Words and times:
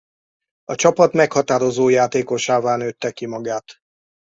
A 0.63 0.75
csapat 0.75 1.13
meghatározó 1.13 1.89
játékosává 1.89 2.75
nőtte 2.75 3.11
ki 3.11 3.25
magát. 3.25 3.77